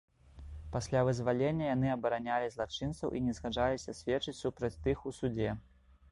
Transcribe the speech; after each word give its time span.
Пасля 0.75 1.01
вызвалення 1.07 1.65
яны 1.75 1.91
абаранялі 1.95 2.47
злачынцаў 2.55 3.13
і 3.19 3.21
не 3.25 3.35
згаджаліся 3.39 3.95
сведчыць 3.99 4.33
супраць 4.39 4.71
тых 4.87 5.05
у 5.13 5.13
судзе. 5.19 5.53